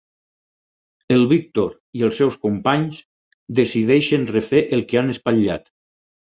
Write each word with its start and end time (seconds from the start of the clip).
El 1.15 1.25
Víctor 1.33 1.75
i 1.99 2.07
els 2.09 2.17
seus 2.23 2.39
companys 2.47 3.03
decideixen 3.61 4.27
refer 4.35 4.67
el 4.81 4.85
que 4.91 5.03
han 5.05 5.17
espatllat. 5.19 5.75